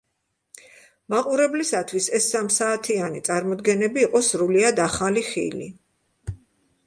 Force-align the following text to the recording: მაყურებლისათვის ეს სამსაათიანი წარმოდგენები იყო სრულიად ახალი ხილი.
მაყურებლისათვის 1.13 2.07
ეს 2.19 2.29
სამსაათიანი 2.35 3.21
წარმოდგენები 3.27 4.03
იყო 4.07 4.21
სრულიად 4.29 4.83
ახალი 4.89 5.25
ხილი. 5.27 5.69